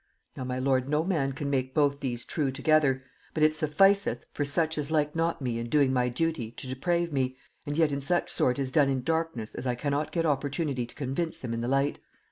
Now, 0.35 0.45
my 0.45 0.57
lord, 0.57 0.89
no 0.89 1.03
man 1.03 1.31
can 1.33 1.47
make 1.51 1.75
both 1.75 1.99
these 1.99 2.25
true 2.25 2.49
together; 2.49 3.03
but 3.35 3.43
it 3.43 3.55
sufficeth 3.55 4.25
for 4.31 4.43
such 4.43 4.79
as 4.79 4.89
like 4.89 5.15
not 5.15 5.43
me 5.43 5.59
in 5.59 5.69
doing 5.69 5.93
my 5.93 6.09
duty 6.09 6.49
to 6.49 6.65
deprave 6.65 7.13
me, 7.13 7.37
and 7.67 7.77
yet 7.77 7.91
in 7.91 8.01
such 8.01 8.31
sort 8.31 8.57
is 8.57 8.71
done 8.71 8.89
in 8.89 9.03
darkness 9.03 9.53
as 9.53 9.67
I 9.67 9.75
cannot 9.75 10.11
get 10.11 10.25
opportunity 10.25 10.87
to 10.87 10.95
convince 10.95 11.37
them 11.37 11.53
in 11.53 11.61
the 11.61 11.67
light. 11.67 11.99